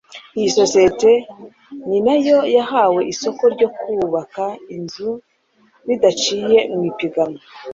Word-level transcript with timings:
iyo 0.37 0.49
sosiyete 0.57 1.11
ni 1.87 1.99
na 2.05 2.15
yo 2.27 2.37
yahawe 2.55 3.01
isoko 3.13 3.43
ryo 3.53 3.67
kubaka 3.77 4.43
inzu 4.75 5.09
bidaciye 5.87 6.59
mu 6.73 6.81
ipiganwa 6.91 7.41